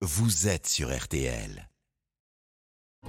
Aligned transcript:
vous 0.00 0.48
êtes 0.48 0.66
sur 0.68 0.96
RTL. 0.96 1.68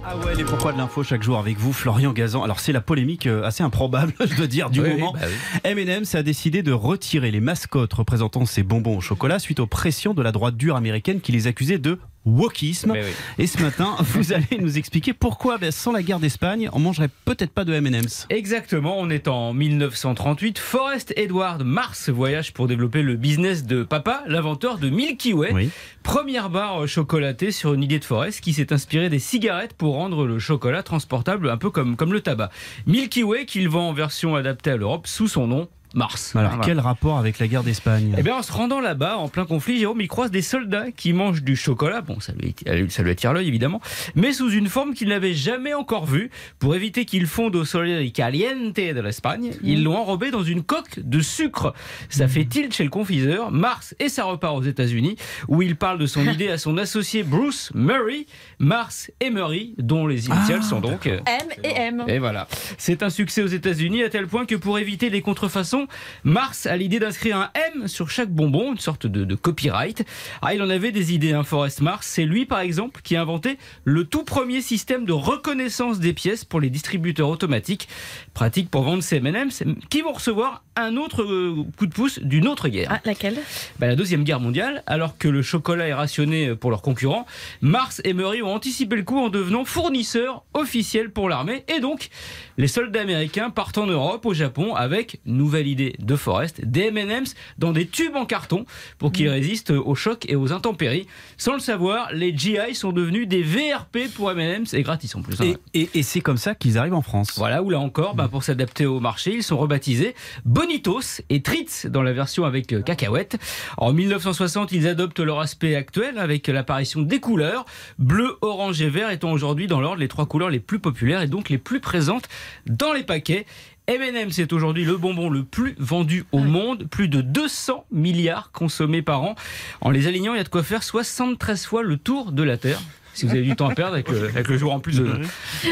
Ah 0.04 0.16
ouais, 0.16 0.34
les 0.34 0.44
pourquoi 0.44 0.72
de 0.72 0.78
l'info 0.78 1.02
chaque 1.02 1.22
jour 1.22 1.38
avec 1.38 1.58
vous, 1.58 1.72
Florian 1.72 2.12
Gazan. 2.12 2.42
Alors 2.42 2.60
c'est 2.60 2.72
la 2.72 2.80
polémique 2.80 3.26
euh, 3.26 3.44
assez 3.44 3.62
improbable, 3.62 4.14
je 4.20 4.34
dois 4.36 4.46
dire, 4.46 4.70
du 4.70 4.80
Oui, 4.80 4.90
moment. 4.94 5.12
bah 5.12 5.20
oui. 5.26 5.60
M&M's 5.64 6.14
a 6.14 6.22
décidé 6.22 6.62
de 6.62 6.72
retirer 6.72 7.30
les 7.30 7.40
mascottes 7.40 7.92
représentant 7.92 8.46
ces 8.46 8.62
bonbons 8.62 8.96
au 8.98 9.00
chocolat 9.00 9.38
suite 9.38 9.60
aux 9.60 9.66
pressions 9.66 10.14
de 10.14 10.22
la 10.22 10.32
droite 10.32 10.56
dure 10.56 10.76
américaine 10.76 11.20
qui 11.20 11.32
les 11.32 11.46
accusait 11.48 11.78
de 11.78 11.98
wokisme. 12.26 12.92
Oui. 12.92 12.98
Et 13.38 13.46
ce 13.46 13.62
matin, 13.62 13.96
vous 14.00 14.32
allez 14.32 14.58
nous 14.58 14.78
expliquer 14.78 15.12
pourquoi, 15.12 15.58
ben, 15.58 15.70
sans 15.70 15.92
la 15.92 16.02
guerre 16.02 16.20
d'Espagne, 16.20 16.68
on 16.72 16.78
mangerait 16.78 17.10
peut-être 17.24 17.50
pas 17.50 17.64
de 17.64 17.72
M&M's. 17.72 18.26
Exactement, 18.30 18.96
on 18.98 19.10
est 19.10 19.28
en 19.28 19.52
1938. 19.54 20.58
Forrest 20.58 21.12
Edward 21.16 21.62
Mars 21.64 22.08
voyage 22.10 22.52
pour 22.52 22.66
développer 22.66 23.02
le 23.02 23.16
business 23.16 23.64
de 23.64 23.82
papa, 23.82 24.22
l'inventeur 24.26 24.78
de 24.78 24.90
Milky 24.90 25.32
Way. 25.32 25.52
Oui. 25.52 25.70
Première 26.02 26.50
barre 26.50 26.86
chocolatée 26.86 27.52
sur 27.52 27.74
une 27.74 27.82
idée 27.82 27.98
de 27.98 28.04
Forrest 28.04 28.40
qui 28.40 28.52
s'est 28.52 28.72
inspiré 28.72 29.08
des 29.08 29.18
cigarettes 29.18 29.74
pour 29.74 29.94
rendre 29.94 30.26
le 30.26 30.38
chocolat 30.38 30.82
transportable 30.82 31.48
un 31.48 31.56
peu 31.56 31.70
comme, 31.70 31.96
comme 31.96 32.12
le 32.12 32.20
tabac. 32.20 32.50
Milky 32.86 33.22
Way 33.22 33.46
qu'il 33.46 33.68
vend 33.68 33.88
en 33.88 33.92
version 33.92 34.34
adaptée 34.34 34.70
à 34.70 34.76
l'Europe 34.76 35.06
sous 35.06 35.28
son 35.28 35.46
nom 35.46 35.68
Mars. 35.94 36.34
Alors 36.36 36.50
Voilà. 36.52 36.64
quel 36.64 36.80
rapport 36.80 37.18
avec 37.18 37.38
la 37.38 37.48
guerre 37.48 37.62
d'Espagne 37.64 38.14
Eh 38.18 38.22
bien, 38.22 38.36
en 38.36 38.42
se 38.42 38.52
rendant 38.52 38.80
là-bas, 38.80 39.16
en 39.18 39.28
plein 39.28 39.44
conflit, 39.44 39.78
Jérôme, 39.78 40.00
il 40.00 40.08
croise 40.08 40.30
des 40.30 40.42
soldats 40.42 40.90
qui 40.92 41.12
mangent 41.12 41.42
du 41.42 41.56
chocolat. 41.56 42.00
Bon, 42.00 42.20
ça 42.20 42.32
lui, 42.32 42.54
ça 42.90 43.02
lui 43.02 43.10
attire 43.10 43.32
l'œil, 43.32 43.48
évidemment, 43.48 43.80
mais 44.14 44.32
sous 44.32 44.50
une 44.50 44.68
forme 44.68 44.94
qu'il 44.94 45.08
n'avait 45.08 45.34
jamais 45.34 45.74
encore 45.74 46.06
vue. 46.06 46.30
Pour 46.58 46.74
éviter 46.74 47.04
qu'ils 47.04 47.26
fondent 47.26 47.56
au 47.56 47.64
soleil 47.64 48.12
caliente 48.12 48.74
de 48.76 49.00
l'Espagne, 49.00 49.52
ils 49.62 49.82
l'ont 49.82 49.96
enrobé 49.96 50.30
dans 50.30 50.42
une 50.44 50.62
coque 50.62 50.98
de 51.00 51.20
sucre. 51.20 51.74
Ça 52.08 52.28
fait 52.28 52.44
tilt 52.44 52.72
chez 52.74 52.84
le 52.84 52.90
confiseur. 52.90 53.50
Mars 53.50 53.94
et 53.98 54.08
ça 54.08 54.24
repart 54.24 54.56
aux 54.56 54.62
États-Unis, 54.62 55.16
où 55.48 55.62
il 55.62 55.76
parle 55.76 55.98
de 55.98 56.06
son 56.06 56.24
idée 56.30 56.48
à 56.48 56.58
son 56.58 56.78
associé 56.78 57.22
Bruce 57.22 57.70
Murray. 57.74 58.26
Mars 58.58 59.10
et 59.20 59.30
Murray, 59.30 59.70
dont 59.78 60.06
les 60.06 60.26
initiales 60.28 60.60
Ah, 60.62 60.66
sont 60.66 60.80
donc. 60.80 61.06
euh, 61.06 61.18
M 61.26 61.48
et 61.64 61.68
M. 61.76 62.04
et 62.08 62.18
voilà. 62.18 62.46
C'est 62.78 63.02
un 63.02 63.10
succès 63.10 63.42
aux 63.42 63.46
États-Unis 63.48 64.02
à 64.04 64.08
tel 64.10 64.26
point 64.26 64.46
que 64.46 64.54
pour 64.54 64.78
éviter 64.78 65.10
les 65.10 65.22
contrefaçons, 65.22 65.79
Mars 66.24 66.66
a 66.66 66.76
l'idée 66.76 66.98
d'inscrire 66.98 67.36
un 67.36 67.50
M 67.74 67.88
sur 67.88 68.10
chaque 68.10 68.30
bonbon, 68.30 68.72
une 68.72 68.78
sorte 68.78 69.06
de, 69.06 69.24
de 69.24 69.34
copyright. 69.34 70.04
Ah, 70.42 70.54
il 70.54 70.62
en 70.62 70.70
avait 70.70 70.92
des 70.92 71.12
idées, 71.12 71.32
hein, 71.32 71.42
Forrest 71.42 71.80
Mars. 71.80 72.06
C'est 72.06 72.24
lui, 72.24 72.46
par 72.46 72.60
exemple, 72.60 73.00
qui 73.02 73.16
a 73.16 73.22
inventé 73.22 73.58
le 73.84 74.04
tout 74.04 74.24
premier 74.24 74.60
système 74.60 75.04
de 75.04 75.12
reconnaissance 75.12 76.00
des 76.00 76.12
pièces 76.12 76.44
pour 76.44 76.60
les 76.60 76.70
distributeurs 76.70 77.28
automatiques, 77.28 77.88
pratique 78.34 78.70
pour 78.70 78.82
vendre 78.82 79.02
ces 79.02 79.16
M&M's, 79.16 79.62
qui 79.88 80.02
vont 80.02 80.12
recevoir 80.12 80.64
un 80.76 80.96
autre 80.96 81.22
euh, 81.22 81.64
coup 81.76 81.86
de 81.86 81.92
pouce 81.92 82.18
d'une 82.20 82.48
autre 82.48 82.68
guerre. 82.68 82.88
Ah, 82.90 83.00
laquelle? 83.04 83.38
Bah, 83.78 83.86
la 83.86 83.96
deuxième 83.96 84.24
guerre 84.24 84.40
mondiale, 84.40 84.82
alors 84.86 85.18
que 85.18 85.28
le 85.28 85.42
chocolat 85.42 85.88
est 85.88 85.94
rationné 85.94 86.54
pour 86.54 86.70
leurs 86.70 86.82
concurrents, 86.82 87.26
Mars 87.60 88.00
et 88.04 88.12
Murray 88.12 88.42
ont 88.42 88.52
anticipé 88.52 88.96
le 88.96 89.02
coup 89.02 89.18
en 89.18 89.28
devenant 89.28 89.64
fournisseurs 89.64 90.44
officiels 90.54 91.10
pour 91.10 91.28
l'armée. 91.28 91.64
Et 91.68 91.80
donc, 91.80 92.08
les 92.56 92.68
soldats 92.68 93.00
américains 93.00 93.50
partent 93.50 93.78
en 93.78 93.86
Europe, 93.86 94.26
au 94.26 94.34
Japon, 94.34 94.74
avec, 94.74 95.20
nouvelle 95.24 95.66
de 95.76 96.16
Forrest, 96.16 96.64
des 96.64 96.86
M&M's 96.88 97.34
dans 97.58 97.72
des 97.72 97.86
tubes 97.86 98.16
en 98.16 98.26
carton 98.26 98.64
pour 98.98 99.12
qu'ils 99.12 99.28
résistent 99.28 99.70
aux 99.70 99.94
chocs 99.94 100.24
et 100.28 100.36
aux 100.36 100.52
intempéries. 100.52 101.06
Sans 101.36 101.54
le 101.54 101.60
savoir, 101.60 102.12
les 102.12 102.36
GI 102.36 102.74
sont 102.74 102.92
devenus 102.92 103.28
des 103.28 103.42
VRP 103.42 104.08
pour 104.14 104.30
M&M's 104.30 104.74
et 104.74 104.82
gratis 104.82 105.14
en 105.14 105.22
plus. 105.22 105.40
hein. 105.40 105.54
Et, 105.74 105.80
et- 105.82 105.90
et 105.94 106.02
c'est 106.02 106.20
comme 106.20 106.36
ça 106.38 106.54
qu'ils 106.54 106.78
arrivent 106.78 106.94
en 106.94 107.02
France. 107.02 107.32
Voilà, 107.36 107.62
où 107.62 107.70
là 107.70 107.78
encore, 107.80 108.14
bah, 108.14 108.28
pour 108.30 108.42
s'adapter 108.42 108.86
au 108.86 109.00
marché, 109.00 109.34
ils 109.34 109.42
sont 109.42 109.58
rebaptisés 109.58 110.14
Bonitos 110.44 111.22
et 111.28 111.42
Tritz 111.42 111.86
dans 111.86 112.02
la 112.02 112.12
version 112.12 112.44
avec 112.44 112.72
euh, 112.72 112.82
cacahuètes. 112.82 113.38
En 113.76 113.92
1960, 113.92 114.72
ils 114.72 114.86
adoptent 114.88 115.20
leur 115.20 115.40
aspect 115.40 115.74
actuel 115.74 116.18
avec 116.18 116.46
l'apparition 116.48 117.02
des 117.02 117.20
couleurs, 117.20 117.64
bleu, 117.98 118.36
orange 118.40 118.80
et 118.82 118.88
vert 118.90 119.10
étant 119.10 119.30
aujourd'hui 119.32 119.66
dans 119.66 119.80
l'ordre 119.80 120.00
les 120.00 120.08
trois 120.08 120.26
couleurs 120.26 120.50
les 120.50 120.60
plus 120.60 120.78
populaires 120.78 121.22
et 121.22 121.26
donc 121.28 121.48
les 121.48 121.58
plus 121.58 121.80
présentes 121.80 122.28
dans 122.66 122.92
les 122.92 123.02
paquets. 123.04 123.46
M&M's 123.90 124.34
c'est 124.36 124.52
aujourd'hui 124.52 124.84
le 124.84 124.96
bonbon 124.96 125.28
le 125.28 125.42
plus 125.42 125.74
vendu 125.78 126.24
au 126.30 126.38
monde, 126.38 126.86
plus 126.88 127.08
de 127.08 127.20
200 127.22 127.86
milliards 127.90 128.52
consommés 128.52 129.02
par 129.02 129.22
an. 129.24 129.34
En 129.80 129.90
les 129.90 130.06
alignant, 130.06 130.32
il 130.34 130.36
y 130.36 130.40
a 130.40 130.44
de 130.44 130.48
quoi 130.48 130.62
faire 130.62 130.84
73 130.84 131.66
fois 131.66 131.82
le 131.82 131.96
tour 131.96 132.30
de 132.30 132.44
la 132.44 132.56
Terre. 132.56 132.78
Si 133.14 133.26
vous 133.26 133.32
avez 133.32 133.42
du 133.42 133.56
temps 133.56 133.68
à 133.68 133.74
perdre 133.74 133.94
avec 133.94 134.08
le, 134.08 134.24
avec 134.28 134.46
le 134.46 134.56
jour 134.56 134.72
en 134.72 134.78
plus. 134.78 135.00
de- 135.00 135.20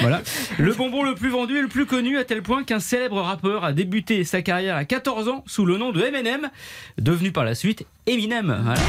voilà. 0.01 0.21
Le 0.59 0.73
bonbon 0.75 1.05
le 1.05 1.15
plus 1.15 1.28
vendu 1.31 1.57
et 1.59 1.62
le 1.62 1.69
plus 1.69 1.87
connu 1.87 2.19
à 2.19 2.25
tel 2.25 2.43
point 2.43 2.65
qu'un 2.65 2.81
célèbre 2.81 3.21
rappeur 3.21 3.65
a 3.65 3.73
débuté 3.73 4.25
sa 4.25 4.43
carrière 4.43 4.75
à 4.75 4.84
14 4.84 5.28
ans 5.28 5.45
sous 5.47 5.65
le 5.65 5.78
nom 5.78 5.93
de 5.93 6.03
Eminem, 6.03 6.51
devenu 7.01 7.31
par 7.31 7.45
la 7.45 7.55
suite 7.55 7.87
Eminem. 8.09 8.61
Voilà. 8.65 8.81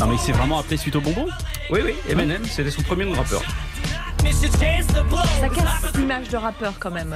Non 0.00 0.06
mais 0.08 0.16
c'est 0.18 0.32
vraiment 0.32 0.58
appelé 0.58 0.76
suite 0.76 0.96
au 0.96 1.00
bonbon? 1.00 1.26
Oui, 1.70 1.80
oui, 1.84 1.92
Eminem, 2.10 2.44
c'était 2.44 2.70
son 2.72 2.82
premier 2.82 3.04
nom 3.04 3.12
de 3.12 3.16
rappeur. 3.16 3.42
Ça 4.32 5.48
casse 5.48 5.94
l'image 5.96 6.28
de 6.28 6.36
rappeur 6.36 6.74
quand 6.78 6.90
même. 6.90 7.14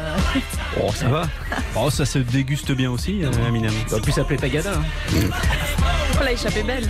Oh, 0.82 0.90
ça 0.94 1.08
va. 1.08 1.28
Oh 1.76 1.90
ça 1.90 2.04
se 2.04 2.18
déguste 2.18 2.72
bien 2.72 2.90
aussi, 2.90 3.24
euh, 3.24 3.30
Eminem. 3.48 3.72
Ça 3.86 3.94
aurait 3.94 4.02
pu 4.02 4.12
s'appeler 4.12 4.38
Tagada. 4.38 4.72
hein. 4.74 4.82
Oh, 6.20 6.24
la 6.24 6.32
échappée 6.32 6.62
belle. 6.62 6.88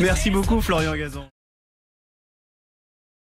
Merci 0.00 0.30
beaucoup 0.30 0.60
Florian 0.60 0.94
Gazan. 0.94 1.28